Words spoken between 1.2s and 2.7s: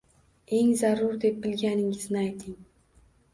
deb bilganingizni ayting.